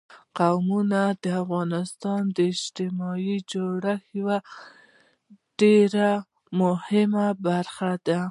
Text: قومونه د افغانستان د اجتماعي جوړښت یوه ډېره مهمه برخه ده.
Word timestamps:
قومونه 0.39 1.01
د 1.23 1.25
افغانستان 1.43 2.21
د 2.35 2.37
اجتماعي 2.53 3.37
جوړښت 3.51 4.05
یوه 4.19 4.37
ډېره 5.59 6.09
مهمه 6.61 7.27
برخه 7.47 7.91
ده. 8.07 8.19